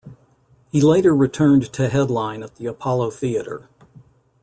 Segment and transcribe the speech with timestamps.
[0.71, 3.69] He later returned to headline at the Apollo Theater.